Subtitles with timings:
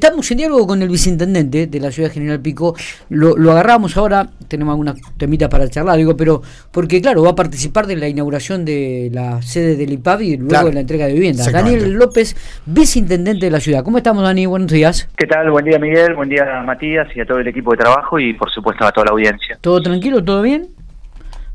[0.00, 2.74] Estamos en diálogo con el viceintendente de la ciudad General Pico.
[3.10, 6.40] Lo, lo agarramos ahora, tenemos algunas temitas para charlar, digo, pero
[6.72, 10.68] porque, claro, va a participar de la inauguración de la sede del IPAV y luego
[10.68, 11.52] de la entrega de viviendas.
[11.52, 12.34] Daniel López,
[12.64, 13.84] viceintendente de la ciudad.
[13.84, 14.46] ¿Cómo estamos, Dani?
[14.46, 15.06] Buenos días.
[15.18, 15.50] ¿Qué tal?
[15.50, 16.14] Buen día, Miguel.
[16.14, 19.04] Buen día, Matías y a todo el equipo de trabajo y, por supuesto, a toda
[19.04, 19.58] la audiencia.
[19.60, 20.24] ¿Todo tranquilo?
[20.24, 20.79] ¿Todo bien?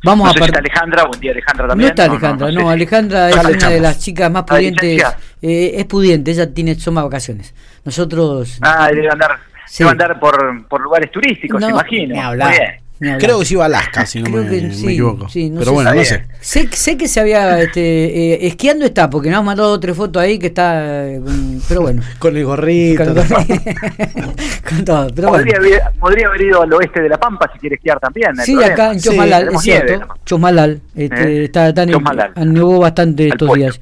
[0.05, 1.87] Vamos no a sé si está Alejandra, buen día Alejandra también.
[1.87, 5.03] No está Alejandra, no, Alejandra es una de las chicas más pudientes,
[5.41, 7.53] eh, es pudiente, ella tiene soma vacaciones.
[7.83, 8.59] Nosotros...
[8.61, 9.83] Ah, debe andar, sí.
[9.83, 12.15] debe andar por, por lugares turísticos, no, imagino.
[12.15, 12.84] Muy bien.
[12.97, 15.27] Creo que sí iba a Alaska, si no me, que, me sí, equivoco.
[15.27, 16.23] sí, no Pero sé, bueno, no sé.
[16.39, 20.21] Sé, sé que se había este, eh, esquiando está, porque nos han mandado tres fotos
[20.23, 21.05] ahí que está.
[21.07, 22.01] eh, con- pero bueno.
[22.19, 23.03] Con el gorrito.
[23.03, 23.25] Con, todo.
[24.69, 25.07] con todo.
[25.13, 25.75] Pero Podría, bueno.
[25.75, 28.31] haber, podría haber ido al oeste de La Pampa si quiere esquiar también.
[28.43, 28.73] Sí, problema.
[28.73, 29.85] acá en Sí, Chosmalal, es cierto.
[29.87, 30.13] nieve, ¿no?
[30.25, 30.81] Chosmalal.
[30.95, 31.43] Este, ¿Eh?
[31.45, 32.31] está, está Chosmalal.
[32.53, 33.79] nevó bastante Al estos días.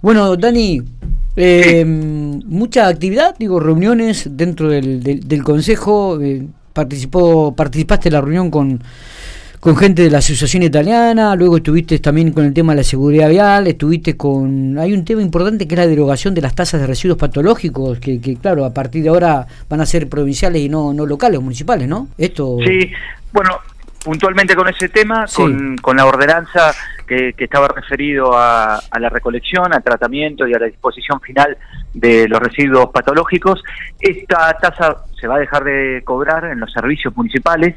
[0.00, 0.82] Bueno, Dani,
[1.36, 6.18] eh, mucha actividad, digo, reuniones dentro del, del, del consejo.
[6.74, 8.82] Participó, participaste en la reunión con,
[9.60, 13.30] con gente de la Asociación Italiana, luego estuviste también con el tema de la seguridad
[13.30, 14.76] vial, estuviste con...
[14.78, 18.20] Hay un tema importante que es la derogación de las tasas de residuos patológicos, que,
[18.20, 21.88] que claro, a partir de ahora van a ser provinciales y no, no locales, municipales,
[21.88, 22.08] ¿no?
[22.18, 22.58] Esto...
[22.66, 22.90] Sí,
[23.32, 23.50] bueno,
[24.04, 25.42] puntualmente con ese tema, Sí.
[25.42, 26.72] con, con la ordenanza
[27.06, 31.56] que, que estaba referido a, a la recolección, al tratamiento y a la disposición final
[31.92, 33.62] de los residuos patológicos,
[34.00, 37.74] esta tasa se va a dejar de cobrar en los servicios municipales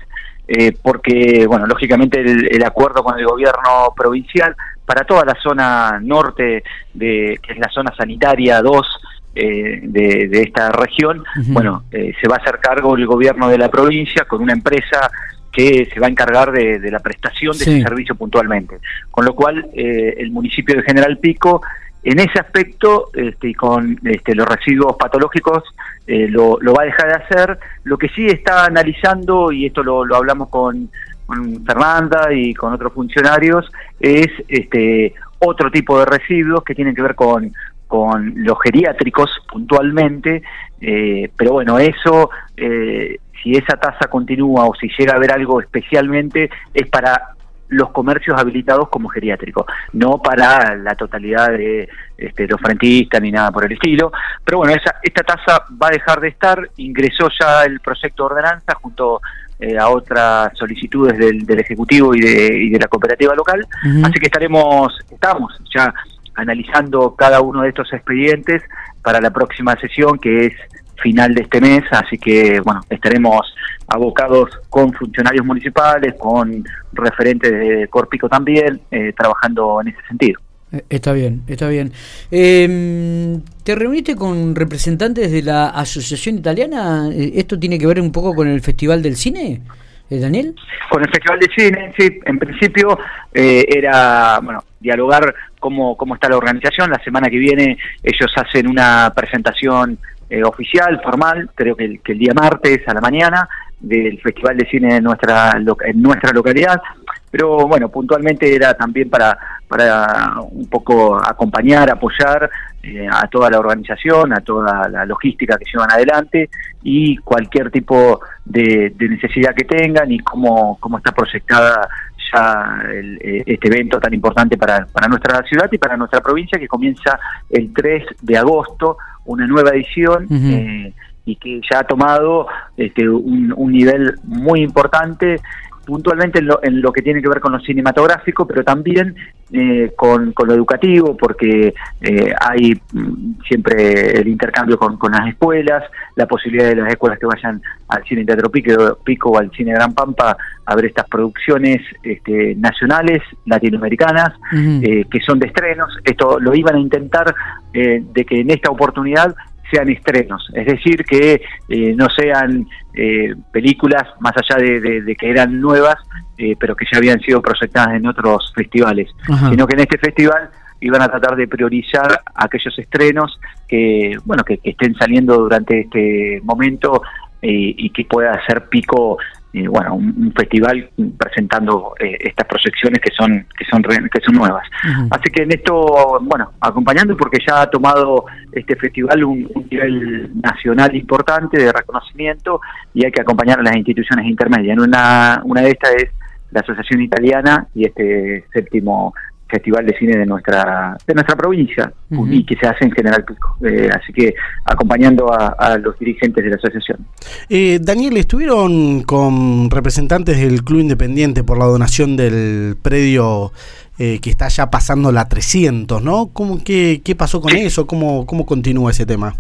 [0.50, 4.56] eh, porque, bueno, lógicamente el, el acuerdo con el gobierno provincial
[4.86, 8.88] para toda la zona norte, de, que es la zona sanitaria 2,
[9.36, 13.58] eh, de, de esta región, bueno, eh, se va a hacer cargo el gobierno de
[13.58, 15.12] la provincia con una empresa
[15.58, 17.72] que se va a encargar de, de la prestación de Sí.
[17.72, 18.78] ese servicio puntualmente.
[19.10, 21.62] Con lo cual, eh, el municipio de General Pico,
[22.04, 25.64] en ese aspecto, este, y con este, los residuos patológicos,
[26.06, 27.60] eh, lo, lo va a dejar de hacer.
[27.86, 30.90] Lo que sí está analizando, y esto lo, lo hablamos con,
[31.26, 37.02] con Fernanda y con otros funcionarios, es este, otro tipo de residuos que tienen que
[37.02, 37.52] ver con,
[37.88, 40.44] con los geriátricos puntualmente,
[40.80, 45.62] eh, pero bueno, eso, eh, si esa tasa continúa o si llega a haber algo
[45.62, 47.38] especialmente, es para
[47.70, 53.52] los comercios habilitados como geriátricos, no para la totalidad de este, los frentistas ni nada
[53.52, 54.12] por el estilo.
[54.44, 58.36] Pero bueno, esa, esta tasa va a dejar de estar, ingresó ya el proyecto de
[58.36, 59.22] ordenanza junto
[59.60, 63.66] eh, a otras solicitudes del, del Ejecutivo y de, y de la cooperativa local,
[64.04, 65.94] así que estaremos, estamos ya
[66.36, 68.62] analizando cada uno de estos expedientes
[69.02, 70.54] para la próxima sesión que es
[71.02, 73.42] final de este mes, así que bueno, estaremos
[73.88, 76.64] abocados con funcionarios municipales, con
[76.94, 80.40] referentes de Corpico también, eh, trabajando en ese sentido.
[80.72, 81.94] Eh, Está bien, está bien.
[82.32, 87.10] Eh, ¿Te reuniste con representantes de la Asociación Italiana?
[87.12, 89.62] Eh, ¿Esto tiene que ver un poco con el Festival del Cine,
[90.10, 90.56] eh, Daniel?
[90.90, 93.00] Con el Festival de Cine, sí, en principio
[93.34, 96.90] eh, era, bueno, dialogar cómo, cómo está la organización.
[96.90, 99.98] La semana que viene ellos hacen una presentación
[100.30, 103.48] eh, oficial, formal, creo que el, que el día martes a la mañana,
[103.80, 105.52] del Festival de Cine en nuestra,
[105.86, 106.82] en nuestra localidad.
[107.30, 112.50] Pero bueno, puntualmente era también para, para un poco acompañar, apoyar
[112.82, 116.50] eh, a toda la organización, a toda la logística que llevan adelante
[116.82, 121.88] y cualquier tipo de, de necesidad que tengan y cómo, cómo está proyectada
[122.34, 126.58] ya el- eh, este evento tan importante para, para nuestra ciudad y para nuestra provincia
[126.58, 128.98] que comienza el 3 de agosto,
[129.28, 130.28] una nueva edición.
[130.32, 130.94] Eh,
[131.26, 132.48] y que ya ha tomado
[132.78, 135.42] este, un, un nivel muy importante
[135.88, 139.16] puntualmente en lo, en lo que tiene que ver con lo cinematográfico, pero también
[139.54, 145.30] eh, con, con lo educativo, porque eh, hay mm, siempre el intercambio con, con las
[145.30, 145.86] escuelas,
[146.18, 149.72] la posibilidad de las escuelas que vayan al cine Teatro Pico, Pico o al cine
[149.72, 150.36] Gran Pampa
[150.66, 155.98] a ver estas producciones este, nacionales, latinoamericanas, eh, que son de estrenos.
[156.04, 157.34] Esto lo iban a intentar
[157.74, 159.34] eh, de que en esta oportunidad
[159.72, 165.16] sean estrenos, es decir, que eh, no sean eh, películas más allá de, de- de
[165.16, 165.96] que eran nuevas,
[166.38, 169.50] eh, pero que ya habían sido proyectadas en otros festivales, Ajá.
[169.50, 170.50] sino que en este festival
[170.80, 176.40] iban a tratar de priorizar aquellos estrenos que bueno que, que estén saliendo durante este
[176.44, 177.02] momento
[177.42, 179.18] eh, y que pueda ser pico
[179.54, 184.36] eh, bueno un, un festival presentando eh, estas proyecciones que son que son que son
[184.36, 184.68] nuevas.
[185.10, 190.32] Así que en esto, bueno, acompañando porque ya ha tomado este festival un, un nivel
[190.42, 192.60] nacional importante de reconocimiento
[192.94, 194.78] y hay que acompañar a las instituciones intermedias.
[194.78, 196.10] Una, una de estas es
[196.52, 199.14] la Asociación Italiana y este séptimo
[199.50, 203.58] festival de cine de nuestra de nuestra provincia y que se hace en General Pico.
[203.66, 204.34] Eh, así que
[204.66, 207.06] acompañando a, los dirigentes de la asociación.
[207.50, 213.52] Eh, Daniel, estuvieron con representantes del Club Independiente por la donación del predio
[214.00, 216.30] eh, que está ya pasando la 300, ¿no?
[216.32, 217.88] ¿Cómo, qué, ¿Qué pasó con eso?
[217.88, 219.34] ¿Cómo, ¿Cómo continúa ese tema?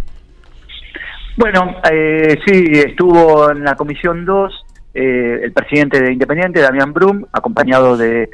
[1.38, 4.65] Bueno, eh, sí, estuvo en la Comisión 2
[5.00, 8.28] eh, el presidente de Independiente, Damián Brum, acompañado de,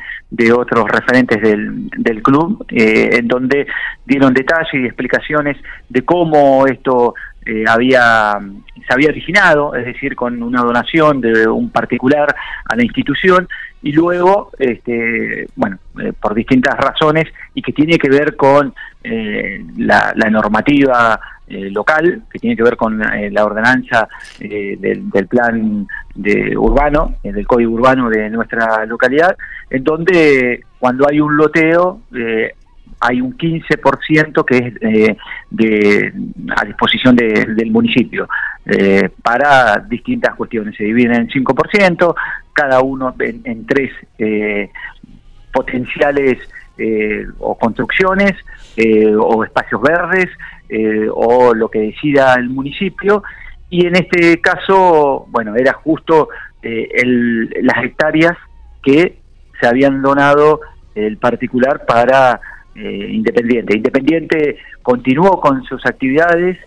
[0.55, 3.67] otros referentes del, del club, eh, en donde
[4.05, 5.57] dieron detalles y explicaciones
[5.89, 7.15] de cómo esto
[7.45, 8.39] eh, había
[8.87, 12.33] se había originado, es decir, con una donación de un particular
[12.63, 13.49] a la institución
[13.81, 15.79] y luego, este, bueno,
[16.21, 18.73] por distintas razones y que tiene que ver con
[19.03, 24.07] la, la normativa eh, local, que tiene que ver con eh, la ordenanza
[24.39, 25.85] eh, del, plan
[26.15, 29.35] de urbano, del código urbano de nuestra localidad,
[29.69, 32.01] en donde cuando hay un loteo
[33.01, 35.17] hay un 15% que es
[35.49, 36.13] de,
[36.55, 38.29] a disposición del municipio
[39.21, 40.77] para distintas cuestiones.
[40.77, 42.15] Se dividen en 5%,
[42.53, 43.91] cada uno en, tres
[45.51, 46.37] potenciales
[47.39, 48.33] o construcciones
[49.19, 50.29] o espacios verdes
[50.75, 53.21] eh, o lo que decida el municipio.
[53.69, 56.29] Y en este caso, bueno, era justo
[56.63, 56.89] eh,
[57.61, 58.35] las hectáreas
[58.81, 59.19] que
[59.61, 60.61] se habían donado
[60.95, 62.41] el particular para
[62.73, 63.77] eh, Independiente.
[63.77, 66.57] Independiente continuó con sus actividades,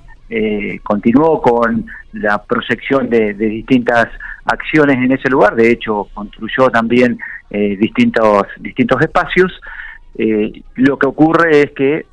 [0.84, 4.06] continuó con la proyección de, distintas
[4.44, 7.18] acciones en ese lugar, de hecho construyó también
[7.50, 9.52] distintos, distintos espacios.
[10.76, 12.06] lo que ocurre es que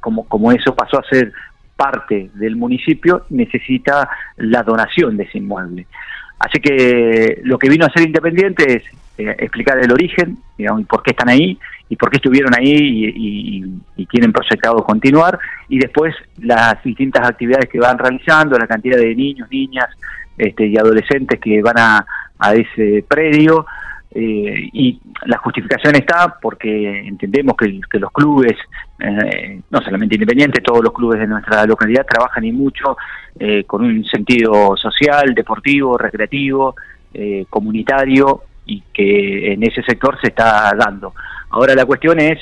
[0.00, 1.32] como, como eso pasó a ser
[1.76, 5.86] parte del municipio, necesita la donación de ese inmueble.
[6.38, 8.82] Así que lo que vino a ser independiente es
[9.18, 11.58] eh, explicar el origen, digamos, y por qué están ahí,
[11.88, 15.38] y por qué estuvieron ahí y, tienen proyectado continuar,
[15.68, 19.88] y después las distintas actividades que van realizando, la cantidad de niños, niñas
[20.36, 22.06] este, y adolescentes que van a,
[22.38, 23.64] a ese predio,
[24.14, 28.52] eh, y la justificación está porque entendemos que, los clubes,
[28.98, 32.96] eh, no solamente independientes, todos los clubes de nuestra localidad trabajan y mucho
[33.38, 36.74] eh, con un sentido social, deportivo, recreativo,
[37.50, 41.12] comunitario y que en ese sector se está dando.
[41.50, 42.38] Ahora la cuestión es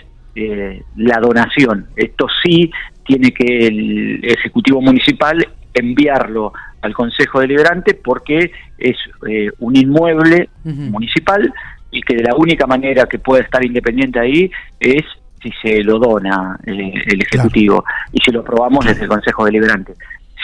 [0.95, 1.89] la donación.
[1.97, 2.71] Esto sí
[3.05, 5.45] tiene que el Ejecutivo Municipal
[5.75, 6.53] enviarlo
[6.83, 8.97] al Consejo Deliberante porque es
[9.29, 11.53] eh, un inmueble municipal
[11.91, 15.05] y que de la única manera que puede estar independiente ahí es
[15.43, 16.81] si se lo dona el,
[17.23, 19.95] Ejecutivo y si lo aprobamos desde el Consejo Deliberante.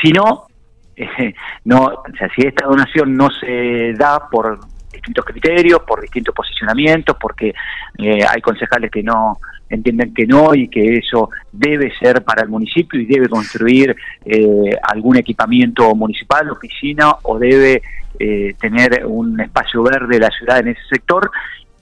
[0.02, 0.46] Si no,
[0.96, 1.34] eh,
[1.64, 4.58] no, o sea, si esta donación no se da por
[5.06, 7.54] distintos criterios, por distintos posicionamientos, porque
[7.98, 9.38] eh, hay concejales que no
[9.68, 14.70] entienden que no y que eso debe ser para el municipio y debe construir eh,
[14.82, 17.82] algún equipamiento municipal, oficina o debe
[18.18, 21.30] eh, tener un espacio verde de la ciudad en ese sector.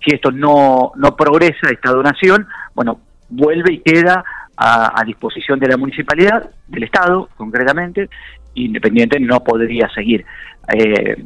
[0.02, 4.24] Si esto no, no progresa, esta donación, bueno, vuelve y queda
[4.56, 8.08] a, disposición de la municipalidad, del Estado concretamente,
[8.54, 10.24] Independiente no podría seguir.
[10.72, 11.16] Eh,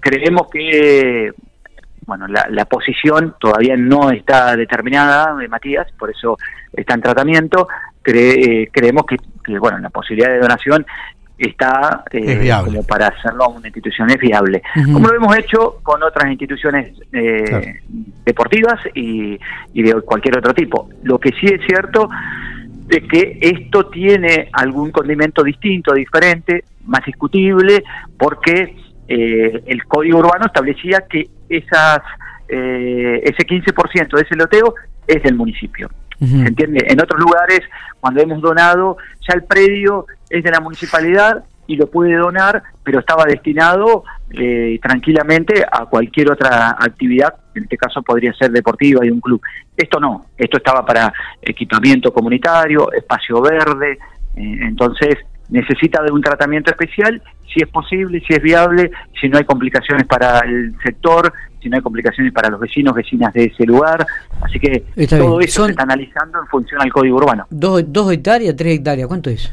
[0.00, 1.32] creemos que
[2.06, 6.36] bueno, la, posición todavía no está determinada de Matías, por eso
[6.72, 7.68] está en tratamiento.
[8.04, 10.84] Eh, creemos que, bueno, la posibilidad de donación
[11.36, 14.62] está eh, como para hacerlo a una institución es viable.
[14.92, 17.80] Como lo hemos hecho con otras instituciones eh,
[18.24, 19.38] deportivas y,
[19.72, 20.88] y de cualquier otro tipo.
[21.02, 22.08] Lo que sí es cierto
[22.88, 27.82] es que esto tiene algún condimento distinto, diferente, más discutible,
[28.18, 28.76] porque
[29.08, 32.00] eh, el código urbano establecía que esas
[32.48, 34.74] eh, ese 15% de ese loteo
[35.06, 35.90] es del municipio.
[36.20, 36.86] ¿Se entiende?
[36.88, 37.60] En otros lugares,
[38.00, 38.96] cuando hemos donado,
[39.28, 44.78] ya el predio es de la municipalidad y lo puede donar, pero estaba destinado eh,
[44.82, 49.40] tranquilamente a cualquier otra actividad, en este caso podría ser deportiva y un club.
[49.76, 53.98] Esto no, esto estaba para equipamiento comunitario, espacio verde,
[54.36, 55.16] eh, entonces
[55.48, 58.90] necesita de un tratamiento especial, si es posible, si es viable,
[59.20, 63.32] si no hay complicaciones para el sector, si no hay complicaciones para los vecinos, vecinas
[63.32, 64.06] de ese lugar.
[64.40, 67.46] Así que todo eso se está analizando en función al código urbano.
[67.50, 69.06] ¿Dos, dos hectáreas, tres hectáreas?
[69.06, 69.52] ¿Cuánto es?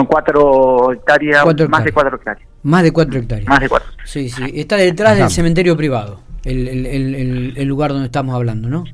[0.00, 2.48] Son cuatro hectáreas, más de cuatro hectáreas.
[2.62, 3.46] Más de cuatro hectáreas.
[3.46, 3.90] Más de cuatro.
[4.06, 4.44] Sí, sí.
[4.54, 8.84] Está detrás del cementerio privado, el, el, el, lugar donde estamos hablando, ¿no?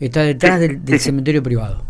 [0.00, 1.82] Está detrás del, cementerio privado.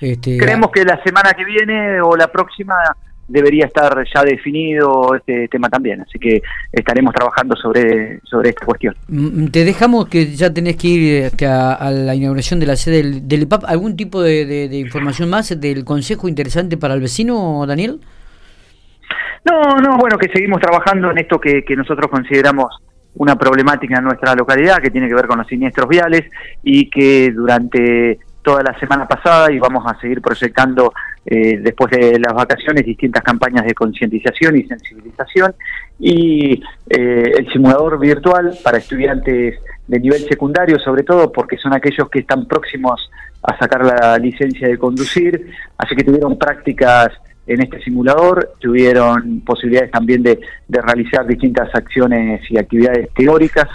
[0.00, 2.74] Este, Creemos que la semana que viene o la próxima
[3.28, 6.00] debería estar ya definido este tema también.
[6.02, 8.94] Así que estaremos trabajando sobre, sobre esta cuestión.
[9.08, 12.96] Mm, te dejamos que ya tenés que ir este, a, la inauguración de la sede
[12.98, 13.64] del, del IPAP.
[13.66, 18.00] ¿Algún tipo de, información más del consejo interesante para el vecino, Daniel?
[19.44, 22.76] No, no, bueno, que seguimos trabajando en esto que, que nosotros consideramos
[23.14, 26.30] una problemática en nuestra localidad que tiene que ver con los siniestros viales
[26.62, 30.92] y que durante toda la semana pasada y vamos a seguir proyectando
[31.24, 35.54] eh, después de las vacaciones distintas campañas de concientización y sensibilización
[35.98, 42.08] y eh, el simulador virtual para estudiantes de nivel secundario sobre todo porque son aquellos
[42.10, 43.08] que están próximos
[43.42, 47.08] a sacar la licencia de conducir, así que tuvieron prácticas
[47.46, 53.68] en este simulador, tuvieron posibilidades también de, realizar distintas acciones y actividades teóricas.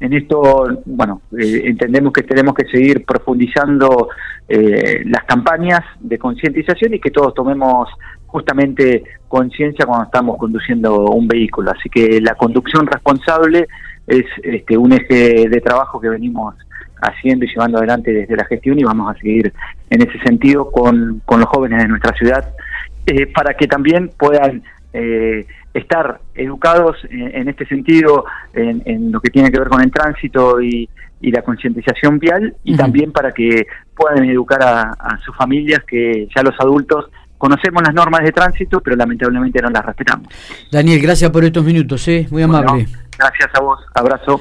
[0.00, 4.08] En esto, bueno, eh, entendemos que tenemos que seguir profundizando
[4.48, 7.88] eh, las campañas de concientización y que todos tomemos
[8.26, 11.70] justamente conciencia cuando estamos conduciendo un vehículo.
[11.70, 13.68] Así que la conducción responsable
[14.06, 16.54] es este, un eje de trabajo que venimos
[17.02, 19.52] haciendo y llevando adelante desde la gestión y vamos a seguir
[19.90, 22.54] en ese sentido con, con los jóvenes de nuestra ciudad
[23.06, 29.50] eh, para que también puedan eh, estar educados en, este sentido, en, lo que tiene
[29.50, 30.88] que ver con el tránsito y,
[31.22, 36.58] la concientización vial, y también para que puedan educar a, sus familias, que ya los
[36.58, 40.28] adultos conocemos las normas de tránsito, pero lamentablemente no las respetamos.
[40.72, 42.26] Daniel, gracias por estos minutos, ¿eh?
[42.30, 42.86] muy amable.
[43.18, 44.40] gracias a vos, abrazo.